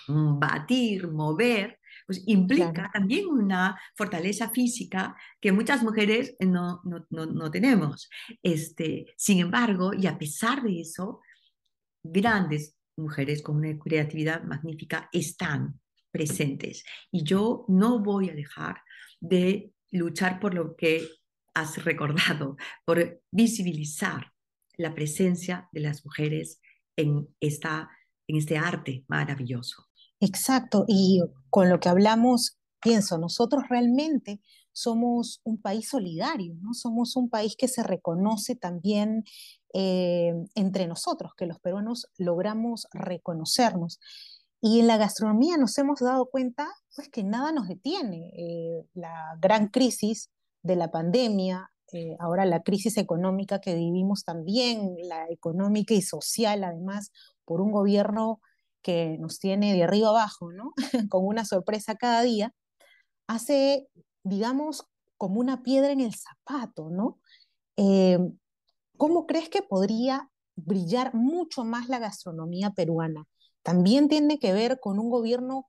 batir, 0.09 1.09
mover, 1.09 1.79
pues 2.07 2.23
implica 2.27 2.89
también 2.93 3.27
una 3.27 3.79
fortaleza 3.97 4.51
física 4.51 5.17
que 5.41 5.53
muchas 5.53 5.83
mujeres 5.83 6.37
no, 6.39 6.81
no, 7.11 7.51
tenemos. 7.51 8.09
Este, 8.43 9.07
sin 9.17 9.41
embargo, 9.41 9.93
y 9.93 10.07
a 10.07 10.17
pesar 10.17 10.63
de 10.63 10.81
eso, 10.81 11.21
grandes 12.03 12.77
mujeres 12.97 13.43
con 13.43 13.57
una 13.57 13.77
creatividad 13.79 14.45
magnífica 14.45 15.09
están 15.13 15.81
presentes. 16.13 16.85
Y 17.11 17.25
yo 17.25 17.65
no 17.69 17.99
voy 17.99 18.31
a 18.31 18.35
dejar 18.35 18.81
de 19.21 19.73
luchar 19.91 20.39
por 20.39 20.55
lo 20.55 20.77
que 20.77 21.09
has 21.55 21.85
recordado, 21.85 22.57
por 22.85 23.21
visibilizar 23.33 24.33
la 24.77 24.95
presencia 24.95 25.69
de 25.73 25.81
las 25.81 26.05
mujeres 26.05 26.61
en, 26.97 27.29
esta, 27.41 27.91
en 28.29 28.37
este 28.37 28.59
arte 28.59 29.05
maravilloso. 29.09 29.86
Exacto, 30.21 30.85
y 30.89 31.23
con 31.51 31.69
lo 31.69 31.79
que 31.79 31.89
hablamos, 31.91 32.57
pienso, 32.81 33.19
nosotros 33.19 33.65
realmente 33.69 34.41
somos 34.73 35.41
un 35.45 35.61
país 35.61 35.89
solidario, 35.89 36.55
¿no? 36.61 36.73
Somos 36.75 37.17
un 37.17 37.29
país 37.29 37.55
que 37.57 37.69
se 37.69 37.83
reconoce 37.83 38.57
también 38.57 39.25
eh, 39.75 40.33
entre 40.55 40.87
nosotros, 40.87 41.33
que 41.37 41.47
los 41.47 41.59
peruanos 41.61 42.09
logramos 42.19 42.87
reconocernos. 42.93 44.01
Y 44.61 44.81
en 44.81 44.87
la 44.87 44.97
gastronomía 44.97 45.59
nos 45.59 45.77
hemos 45.79 46.01
dado 46.01 46.27
cuenta, 46.31 46.67
pues, 46.95 47.09
que 47.11 47.23
nada 47.23 47.53
nos 47.53 47.69
detiene. 47.69 48.33
Eh, 48.37 48.87
la 48.95 49.37
gran 49.41 49.69
crisis 49.69 50.31
de 50.63 50.77
la 50.77 50.91
pandemia, 50.91 51.71
eh, 51.93 52.17
ahora 52.19 52.45
la 52.47 52.63
crisis 52.63 52.97
económica 52.97 53.61
que 53.61 53.75
vivimos 53.75 54.25
también, 54.25 54.97
la 55.05 55.27
económica 55.31 55.95
y 55.95 56.03
social, 56.03 56.65
además, 56.65 57.13
por 57.45 57.61
un 57.61 57.71
gobierno 57.71 58.41
que 58.87 59.19
nos 59.19 59.41
tiene 59.41 59.75
de 59.75 59.83
arriba 59.83 60.11
abajo, 60.11 60.53
¿no? 60.53 60.73
Con 61.11 61.27
una 61.27 61.45
sorpresa 61.45 61.97
cada 61.97 62.23
día, 62.23 62.55
hace, 63.27 63.89
digamos, 64.23 64.87
como 65.19 65.41
una 65.41 65.65
piedra 65.65 65.91
en 65.91 65.99
el 65.99 66.15
zapato, 66.15 66.89
¿no? 66.89 67.19
Eh, 67.77 68.21
¿Cómo 68.97 69.27
crees 69.27 69.49
que 69.49 69.63
podría 69.63 70.31
brillar 70.55 71.15
mucho 71.15 71.65
más 71.65 71.89
la 71.89 71.99
gastronomía 71.99 72.71
peruana? 72.71 73.25
También 73.65 74.07
tiene 74.09 74.39
que 74.39 74.53
ver 74.53 74.79
con 74.79 75.01
un 75.01 75.11
gobierno 75.11 75.67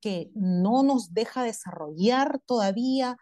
que 0.00 0.30
no 0.36 0.84
nos 0.84 1.12
deja 1.12 1.42
desarrollar 1.42 2.40
todavía. 2.46 3.16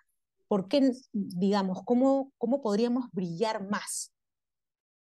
¿Por 0.48 0.68
qué, 0.68 0.92
digamos, 1.12 1.80
cómo, 1.86 2.30
cómo 2.36 2.60
podríamos 2.60 3.06
brillar 3.12 3.66
más? 3.70 4.12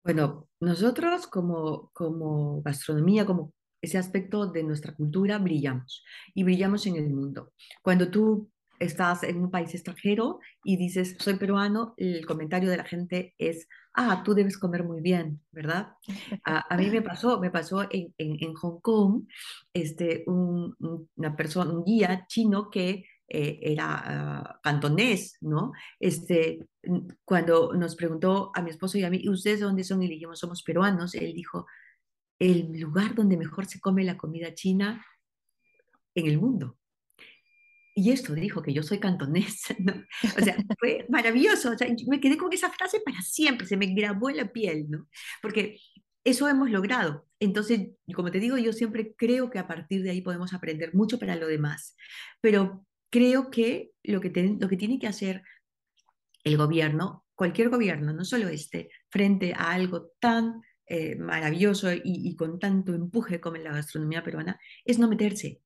Bueno, 0.05 0.47
nosotros 0.61 1.27
como, 1.27 1.89
como 1.95 2.61
gastronomía, 2.61 3.25
como 3.25 3.55
ese 3.87 3.99
aspecto 3.99 4.47
de 4.47 4.63
nuestra 4.63 4.95
cultura 4.95 5.39
brillamos 5.39 6.05
y 6.35 6.45
brillamos 6.45 6.87
en 6.87 6.97
el 6.97 7.09
mundo. 7.09 7.53
Cuando 7.83 8.11
tú 8.11 8.51
estás 8.79 9.23
en 9.23 9.39
un 9.39 9.51
país 9.51 9.75
extranjero 9.75 10.41
y 10.63 10.77
dices, 10.77 11.17
soy 11.19 11.35
peruano, 11.35 11.95
el 11.97 12.27
comentario 12.27 12.69
de 12.69 12.77
la 12.77 12.85
gente 12.85 13.35
es, 13.39 13.69
ah, 13.95 14.23
tú 14.25 14.35
debes 14.35 14.59
comer 14.59 14.85
muy 14.85 15.01
bien, 15.01 15.41
¿verdad? 15.51 15.95
A, 16.45 16.77
mí 16.77 16.91
me 16.91 17.01
pasó, 17.01 17.41
me 17.41 17.51
pasó 17.51 17.87
en, 17.91 18.13
en, 18.19 18.55
Hong 18.55 18.81
Kong, 18.81 19.25
este, 19.73 20.25
un, 20.27 20.75
una 21.17 21.35
persona, 21.35 21.73
un 21.73 21.85
guía 21.85 22.27
chino 22.29 22.69
que 22.69 23.05
eh, 23.29 23.59
era 23.63 24.03
ah, 24.05 24.61
cantonés, 24.63 25.39
¿no? 25.41 25.73
Este, 25.99 26.59
cuando 27.25 27.73
nos 27.73 27.97
preguntó 27.97 28.51
a 28.55 28.63
mi 28.63 28.71
esposo 28.71 28.99
y 28.99 29.05
a 29.05 29.11
mí, 29.11 29.21
¿y 29.23 29.31
ustedes 29.31 29.61
dónde 29.61 29.85
son? 29.85 30.03
Y 30.03 30.09
dijimos, 30.09 30.39
somos 30.39 30.63
peruanos, 30.63 31.15
él 31.15 31.33
dijo, 31.33 31.67
el 32.39 32.79
lugar 32.79 33.15
donde 33.15 33.37
mejor 33.37 33.67
se 33.67 33.81
come 33.81 34.05
la 34.05 34.17
comida 34.17 34.55
china 34.55 35.05
en 36.15 36.27
el 36.27 36.39
mundo 36.39 36.79
y 37.99 38.13
esto 38.13 38.35
dijo 38.35 38.63
que 38.63 38.75
yo 38.75 38.83
soy 38.83 39.01
cantonés, 39.01 39.75
¿no? 39.79 39.95
O 40.39 40.45
sea, 40.45 40.55
fue 40.79 41.07
maravilloso, 41.09 41.71
o 41.71 41.79
sea, 41.79 41.89
me 42.07 42.21
quedé 42.21 42.37
con 42.37 42.53
esa 42.53 42.71
frase 42.71 43.01
para 43.01 43.23
siempre, 43.23 43.67
se 43.67 43.79
me 43.79 43.87
grabó 43.87 44.29
en 44.29 44.37
la 44.37 44.53
piel, 44.53 44.91
¿no? 44.91 45.09
Porque 45.41 45.81
eso 46.23 46.47
hemos 46.47 46.71
logrado. 46.71 47.27
Entonces, 47.41 47.89
como 48.15 48.31
te 48.31 48.39
digo, 48.39 48.59
yo 48.59 48.75
siempre 48.75 49.15
creo 49.17 49.49
que 49.49 49.59
a 49.59 49.67
partir 49.67 50.03
de 50.03 50.11
ahí 50.11 50.21
podemos 50.21 50.53
aprender 50.53 50.95
mucho 50.95 51.19
para 51.19 51.37
lo 51.37 51.47
demás, 51.47 51.97
pero 52.43 52.85
creo 53.09 53.51
que 53.51 53.93
lo 54.03 54.21
que, 54.21 54.31
lo 54.61 54.69
que 54.69 54.77
tiene 54.77 54.99
que 54.99 55.07
hacer 55.07 55.43
el 56.45 56.59
gobierno, 56.59 57.25
cualquier 57.35 57.71
gobierno, 57.71 58.13
no 58.13 58.27
solo 58.27 58.49
este, 58.49 58.91
frente 59.09 59.55
a 59.55 59.73
algo 59.73 60.11
tan 60.21 60.61
eh, 60.87 61.17
maravilloso 61.17 61.89
y, 61.93 62.35
con 62.37 62.59
tanto 62.59 62.95
empuje 62.95 63.41
como 63.41 63.57
en 63.57 63.65
la 63.65 63.73
gastronomía 63.73 64.23
peruana, 64.23 64.61
es 64.85 64.99
no 64.99 65.09
meterse, 65.09 65.61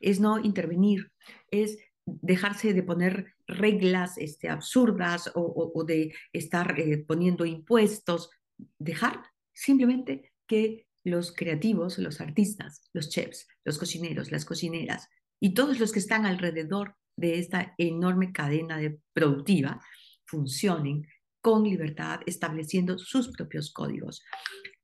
es 0.00 0.20
no 0.20 0.38
intervenir, 0.38 1.12
es 1.50 1.78
dejarse 2.06 2.72
de 2.72 2.82
poner 2.82 3.34
reglas 3.46 4.16
este, 4.18 4.48
absurdas 4.48 5.30
o, 5.34 5.84
de 5.84 6.14
estar 6.32 6.78
eh, 6.80 7.04
poniendo 7.06 7.44
impuestos, 7.44 8.30
dejar 8.78 9.22
simplemente 9.52 10.32
que 10.46 10.86
los 11.04 11.32
creativos, 11.32 11.98
los 11.98 12.20
artistas, 12.20 12.88
los 12.92 13.10
chefs, 13.10 13.46
los 13.64 13.78
cocineros, 13.78 14.30
las 14.30 14.44
cocineras 14.44 15.08
y 15.40 15.54
todos 15.54 15.78
los 15.78 15.92
que 15.92 15.98
están 15.98 16.26
alrededor 16.26 16.96
de 17.16 17.38
esta 17.38 17.74
enorme 17.78 18.32
cadena 18.32 18.78
de 18.78 18.98
productiva 19.12 19.80
funcionen 20.24 21.06
con 21.48 21.64
libertad, 21.64 22.20
estableciendo 22.26 22.98
sus 22.98 23.28
propios 23.28 23.72
códigos. 23.72 24.22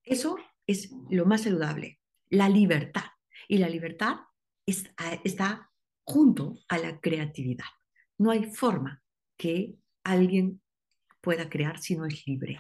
Eso 0.03 0.39
es 0.67 0.91
lo 1.11 1.27
más 1.27 1.43
saludable, 1.43 2.01
la 2.31 2.49
libertad. 2.49 3.05
Y 3.49 3.59
la 3.59 3.69
libertad 3.69 4.21
está 4.65 5.71
junto 6.05 6.59
a 6.69 6.79
la 6.79 7.01
creatividad. 7.01 7.67
No 8.17 8.31
hay 8.31 8.45
forma 8.45 9.03
que 9.37 9.75
alguien 10.05 10.63
pueda 11.21 11.51
crear 11.51 11.79
si 11.79 11.97
no 11.97 12.07
es 12.07 12.27
libre. 12.27 12.59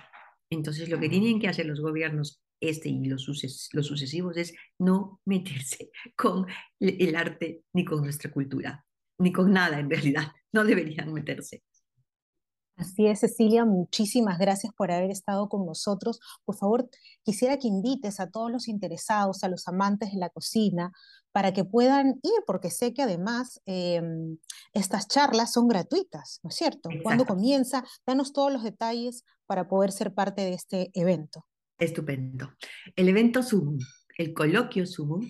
Entonces, 0.50 0.90
lo 0.90 1.00
que 1.00 1.08
tienen 1.08 1.40
que 1.40 1.48
hacer 1.48 1.64
los 1.64 1.80
gobiernos, 1.80 2.42
este 2.60 2.90
y 2.90 3.06
los, 3.06 3.26
los 3.72 3.86
sucesivos, 3.86 4.36
es 4.36 4.54
no 4.78 5.22
meterse 5.24 5.90
con 6.14 6.44
el 6.78 7.16
arte 7.16 7.62
ni 7.72 7.86
con 7.86 8.02
nuestra 8.02 8.30
cultura, 8.30 8.84
ni 9.18 9.32
con 9.32 9.50
nada 9.50 9.80
en 9.80 9.88
realidad. 9.88 10.30
No 10.52 10.62
deberían 10.62 11.10
meterse. 11.10 11.62
Así 12.76 13.06
es, 13.06 13.20
Cecilia, 13.20 13.64
muchísimas 13.64 14.38
gracias 14.38 14.72
por 14.74 14.90
haber 14.90 15.10
estado 15.10 15.48
con 15.48 15.64
nosotros. 15.64 16.18
Por 16.44 16.56
favor, 16.56 16.88
quisiera 17.22 17.56
que 17.56 17.68
invites 17.68 18.18
a 18.18 18.30
todos 18.30 18.50
los 18.50 18.66
interesados, 18.66 19.44
a 19.44 19.48
los 19.48 19.68
amantes 19.68 20.10
de 20.10 20.18
la 20.18 20.28
cocina, 20.28 20.92
para 21.30 21.52
que 21.52 21.64
puedan 21.64 22.18
ir, 22.22 22.42
porque 22.46 22.70
sé 22.70 22.92
que 22.92 23.02
además 23.02 23.60
em, 23.66 24.38
estas 24.72 25.06
charlas 25.06 25.52
son 25.52 25.68
gratuitas, 25.68 26.40
¿no 26.42 26.50
es 26.50 26.56
cierto? 26.56 26.88
¿Cuándo 27.02 27.26
comienza? 27.26 27.84
Danos 28.06 28.32
todos 28.32 28.52
los 28.52 28.64
detalles 28.64 29.24
para 29.46 29.68
poder 29.68 29.92
ser 29.92 30.12
parte 30.12 30.42
de 30.42 30.54
este 30.54 30.90
evento. 30.94 31.46
Estupendo. 31.78 32.54
El 32.96 33.08
evento 33.08 33.42
Zoom, 33.42 33.78
el 34.18 34.34
coloquio 34.34 34.86
Zoom, 34.86 35.22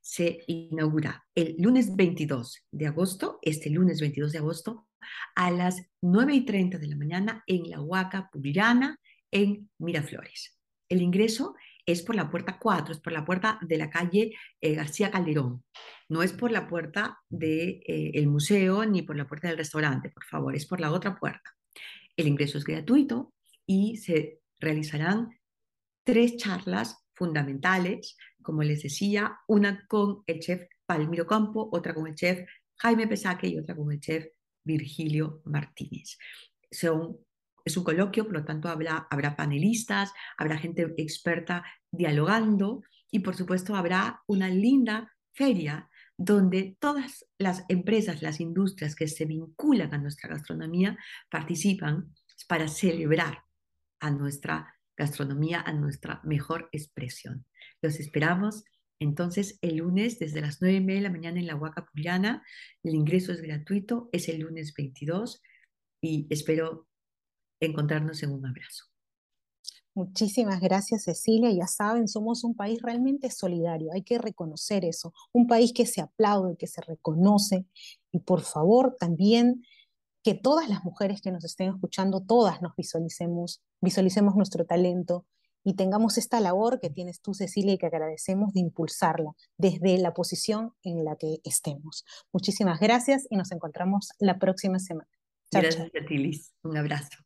se 0.00 0.40
inaugura 0.46 1.24
el 1.34 1.56
lunes 1.58 1.96
22 1.96 2.64
de 2.70 2.86
agosto, 2.86 3.38
este 3.40 3.70
lunes 3.70 4.00
22 4.00 4.32
de 4.32 4.38
agosto, 4.38 4.86
a 5.34 5.50
las 5.50 5.82
9 6.02 6.34
y 6.34 6.44
30 6.44 6.78
de 6.78 6.86
la 6.86 6.96
mañana 6.96 7.44
en 7.46 7.68
la 7.70 7.80
Huaca 7.80 8.28
Pubilana, 8.32 8.98
en 9.30 9.70
Miraflores. 9.78 10.58
El 10.88 11.02
ingreso 11.02 11.54
es 11.86 12.02
por 12.02 12.14
la 12.14 12.30
puerta 12.30 12.58
4, 12.58 12.94
es 12.94 13.00
por 13.00 13.12
la 13.12 13.24
puerta 13.24 13.58
de 13.62 13.76
la 13.76 13.90
calle 13.90 14.32
eh, 14.60 14.74
García 14.74 15.10
Calderón. 15.10 15.64
No 16.08 16.22
es 16.22 16.32
por 16.32 16.50
la 16.50 16.66
puerta 16.66 17.18
del 17.28 17.80
de, 17.80 18.10
eh, 18.14 18.26
museo 18.26 18.84
ni 18.86 19.02
por 19.02 19.16
la 19.16 19.26
puerta 19.26 19.48
del 19.48 19.58
restaurante, 19.58 20.10
por 20.10 20.24
favor, 20.24 20.54
es 20.54 20.66
por 20.66 20.80
la 20.80 20.92
otra 20.92 21.18
puerta. 21.18 21.54
El 22.16 22.28
ingreso 22.28 22.58
es 22.58 22.64
gratuito 22.64 23.34
y 23.66 23.96
se 23.96 24.40
realizarán 24.60 25.30
tres 26.04 26.36
charlas 26.36 27.04
fundamentales, 27.14 28.16
como 28.42 28.62
les 28.62 28.82
decía, 28.82 29.38
una 29.46 29.86
con 29.86 30.22
el 30.26 30.40
chef 30.40 30.66
Palmiro 30.86 31.26
Campo, 31.26 31.68
otra 31.72 31.94
con 31.94 32.06
el 32.06 32.14
chef 32.14 32.46
Jaime 32.76 33.06
Pesaque 33.06 33.48
y 33.48 33.58
otra 33.58 33.74
con 33.74 33.90
el 33.92 34.00
chef 34.00 34.26
Virgilio 34.64 35.42
Martínez. 35.44 36.18
Es 36.70 37.76
un 37.76 37.84
coloquio, 37.84 38.24
por 38.24 38.34
lo 38.34 38.44
tanto 38.44 38.68
habrá, 38.68 39.06
habrá 39.10 39.36
panelistas, 39.36 40.12
habrá 40.36 40.58
gente 40.58 40.92
experta 40.98 41.64
dialogando 41.90 42.82
y 43.10 43.20
por 43.20 43.36
supuesto 43.36 43.76
habrá 43.76 44.22
una 44.26 44.48
linda 44.48 45.12
feria 45.32 45.88
donde 46.16 46.76
todas 46.78 47.24
las 47.38 47.64
empresas, 47.68 48.22
las 48.22 48.40
industrias 48.40 48.94
que 48.94 49.08
se 49.08 49.24
vinculan 49.24 49.92
a 49.94 49.98
nuestra 49.98 50.28
gastronomía 50.28 50.96
participan 51.30 52.14
para 52.48 52.68
celebrar 52.68 53.44
a 54.00 54.10
nuestra 54.10 54.74
gastronomía, 54.96 55.60
a 55.60 55.72
nuestra 55.72 56.20
mejor 56.24 56.68
expresión. 56.72 57.46
Los 57.82 57.98
esperamos 57.98 58.64
entonces, 59.00 59.58
el 59.60 59.76
lunes, 59.76 60.18
desde 60.18 60.40
las 60.40 60.60
9 60.60 60.76
y 60.76 60.80
media 60.80 61.00
de 61.00 61.08
la 61.08 61.12
mañana 61.12 61.40
en 61.40 61.46
la 61.46 61.56
Huaca 61.56 61.86
Puliana, 61.86 62.44
el 62.82 62.94
ingreso 62.94 63.32
es 63.32 63.40
gratuito, 63.40 64.08
es 64.12 64.28
el 64.28 64.40
lunes 64.40 64.72
22 64.76 65.42
y 66.00 66.26
espero 66.30 66.86
encontrarnos 67.60 68.22
en 68.22 68.32
un 68.32 68.46
abrazo. 68.46 68.84
Muchísimas 69.96 70.60
gracias, 70.60 71.04
Cecilia. 71.04 71.52
Ya 71.52 71.68
saben, 71.68 72.08
somos 72.08 72.42
un 72.42 72.56
país 72.56 72.82
realmente 72.82 73.30
solidario, 73.30 73.92
hay 73.92 74.02
que 74.02 74.18
reconocer 74.18 74.84
eso, 74.84 75.12
un 75.32 75.46
país 75.46 75.72
que 75.72 75.86
se 75.86 76.00
aplaude, 76.00 76.56
que 76.56 76.66
se 76.66 76.80
reconoce 76.80 77.66
y 78.10 78.18
por 78.20 78.42
favor 78.42 78.96
también 78.98 79.64
que 80.24 80.34
todas 80.34 80.68
las 80.68 80.82
mujeres 80.84 81.20
que 81.20 81.30
nos 81.30 81.44
estén 81.44 81.68
escuchando, 81.68 82.20
todas 82.20 82.60
nos 82.60 82.74
visualicemos, 82.74 83.62
visualicemos 83.80 84.34
nuestro 84.34 84.64
talento, 84.64 85.26
y 85.64 85.74
tengamos 85.74 86.18
esta 86.18 86.38
labor 86.40 86.78
que 86.78 86.90
tienes 86.90 87.20
tú, 87.20 87.34
Cecilia, 87.34 87.72
y 87.72 87.78
que 87.78 87.86
agradecemos 87.86 88.52
de 88.52 88.60
impulsarla 88.60 89.32
desde 89.56 89.98
la 89.98 90.12
posición 90.12 90.74
en 90.82 91.04
la 91.04 91.16
que 91.16 91.38
estemos. 91.42 92.04
Muchísimas 92.32 92.78
gracias 92.78 93.26
y 93.30 93.36
nos 93.36 93.50
encontramos 93.50 94.10
la 94.18 94.38
próxima 94.38 94.78
semana. 94.78 95.08
gracias 95.50 95.90
a 96.00 96.06
ti, 96.06 96.18
Liz. 96.18 96.52
Un 96.62 96.76
abrazo. 96.76 97.23